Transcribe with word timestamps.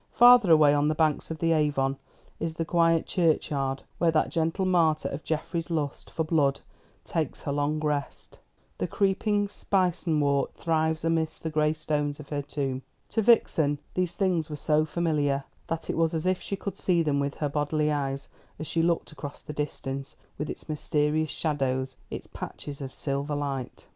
Farther 0.13 0.49
away, 0.51 0.73
on 0.73 0.87
the 0.87 0.95
banks 0.95 1.29
of 1.29 1.37
the 1.37 1.51
Avon, 1.51 1.95
is 2.39 2.55
the 2.55 2.65
quiet 2.65 3.05
churchyard 3.05 3.83
where 3.99 4.09
that 4.09 4.31
gentle 4.31 4.65
martyr 4.65 5.09
of 5.09 5.23
Jeffreys's 5.23 5.69
lust 5.69 6.09
for 6.09 6.23
blood 6.23 6.59
takes 7.05 7.43
her 7.43 7.51
long 7.51 7.79
rest. 7.79 8.39
The 8.79 8.87
creeping 8.87 9.47
spleenwort 9.47 10.55
thrives 10.55 11.05
amidst 11.05 11.43
the 11.43 11.51
gray 11.51 11.73
stones 11.73 12.19
of 12.19 12.29
her 12.29 12.41
tomb. 12.41 12.81
To 13.09 13.21
Vixen 13.21 13.77
these 13.93 14.15
things 14.15 14.49
were 14.49 14.55
so 14.55 14.85
familiar, 14.85 15.43
that 15.67 15.87
it 15.87 15.95
was 15.97 16.15
as 16.15 16.25
if 16.25 16.41
she 16.41 16.55
could 16.55 16.79
see 16.79 17.03
them 17.03 17.19
with 17.19 17.35
her 17.35 17.47
bodily 17.47 17.91
eyes, 17.91 18.27
as 18.57 18.65
she 18.65 18.81
looked 18.81 19.11
across 19.11 19.43
the 19.43 19.53
distance, 19.53 20.15
with 20.35 20.49
its 20.49 20.67
mysterious 20.67 21.29
shadows, 21.29 21.95
its 22.09 22.25
patches 22.25 22.81
of 22.81 22.91
silver 22.91 23.35
light. 23.35 23.85